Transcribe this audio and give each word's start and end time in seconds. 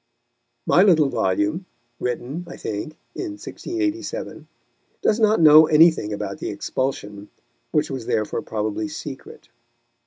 My 0.65 0.81
little 0.81 1.09
volume 1.09 1.67
(written, 1.99 2.43
I 2.47 2.57
think, 2.57 2.97
in 3.13 3.33
1687) 3.33 4.47
does 5.03 5.19
not 5.19 5.39
know 5.39 5.67
anything 5.67 6.11
about 6.11 6.39
the 6.39 6.49
expulsion, 6.49 7.29
which 7.69 7.91
was 7.91 8.07
therefore 8.07 8.41
probably 8.41 8.87
secret. 8.87 9.49